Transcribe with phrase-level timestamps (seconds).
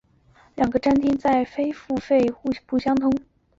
[0.55, 3.13] 两个站厅在非付费区互不相通。